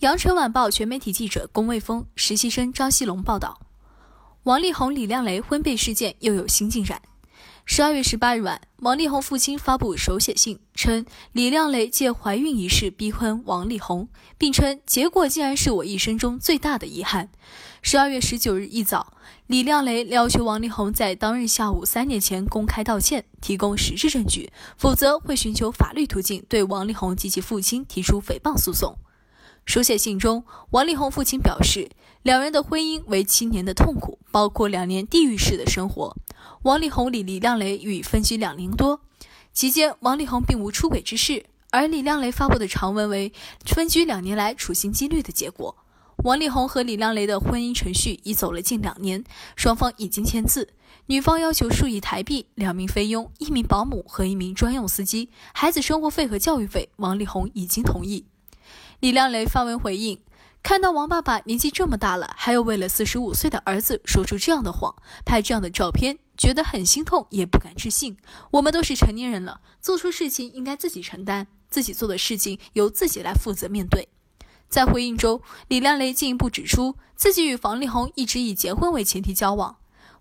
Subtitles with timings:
[0.00, 3.60] 羊城晚报全媒体记者龚卫峰、实习生张西龙报道：
[4.44, 7.02] 王力宏、李亮雷婚变事件又有新进展。
[7.66, 14.08] 十二月十八日晚，王力宏父亲发布手写信，称李亮雷借怀孕一事逼婚王力宏，
[14.38, 17.28] 并称结果竟然是我一生中最大的遗憾。
[17.82, 19.12] 十二月十九日一早，
[19.48, 28.96] 李亮雷要求王力宏在当日下午三点前公开道歉，提供实质证据，否则会寻求法律途径对王力宏及其父亲提出诽谤诉讼。
[29.70, 31.90] 书写信中，王力宏父亲表示，
[32.24, 36.16] 两人的婚姻为七年的痛苦，包括两年地狱式的生活。
[36.62, 39.00] 王力宏、李李亮雷与分居两年多，
[39.52, 43.32] 期间王力宏并无出轨之事，而李亮雷发布的长文为
[43.64, 45.76] 分居两年来处心积虑的结果。
[46.24, 49.22] 王力宏和李亮雷的婚姻程序已走了近两年，
[49.54, 50.70] 双方已经签字，
[51.06, 58.26] 女方要求数亿台币、两名菲佣、一名保姆和一名专用司机，孩子生活费和教育费，王力宏已经同意。
[59.00, 60.20] 李亮雷发文回应
[60.62, 68.18] ：“看到王爸爸年纪这么大了，还要为了四十五岁的儿子说出这样的谎，拍这样的照片，觉得很心痛，也不敢置信。
[68.50, 74.10] 我们都是成年人了，做出事情应该自己承担，自己做的事情由自己来负责面对。”
[74.68, 79.78] 在回应中，李亮雷进一步指出，自己与王力宏一直以结婚为前提交往。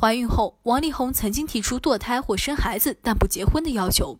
[0.00, 4.18] 怀孕后，王力宏曾经提出堕胎或生孩子但不结婚的要求。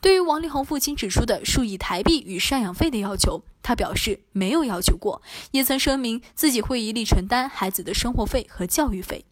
[0.00, 9.24] 对于王力宏父亲指出的数亿台币与赡养费的要求，他表示没有要求过，也曾声明自己会一力承担孩子的生活费和教育费。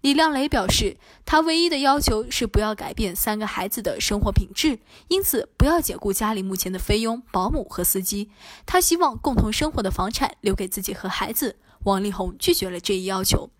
[0.00, 0.96] 李亮雷表示，
[1.26, 8.30] 他唯一的要求是不要改变三个孩子的生活品质，因此不要解雇家里目前的菲佣、保姆和司机。
[8.64, 11.56] 他希望共同生活的房产留给自己和孩子。
[11.84, 13.50] 王力宏拒绝了这一要求。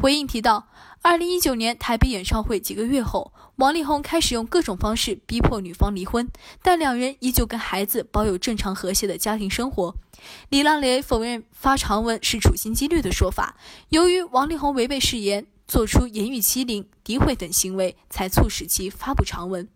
[0.00, 0.68] 回应提到，
[1.02, 6.28] 二零一九年台北演唱会几个月后，王力宏开始用各种方式逼迫女方离婚，
[6.62, 9.94] 但两人依旧跟孩子保有正常和谐的家庭生活。
[10.50, 13.56] 李浪雷否认发长文是处心积虑的说法，
[13.88, 19.68] 由于王力宏违背誓言，做出言语欺凌、诋毁等行为，才促使其发布长文。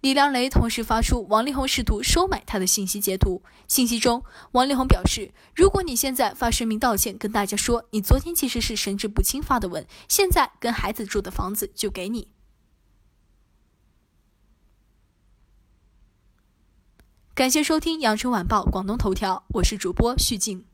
[0.00, 3.42] 李亮雷同时发出王力宏试图收买他的信息截图。
[3.68, 12.28] 信息中，王力宏表示：“如果你现在发声明道歉，跟大家说你昨天其实是神志不清发的文，现在跟孩子住的房子就给你。”
[17.34, 20.69] 感谢收听羊城晚报广东头条，我是主播徐静。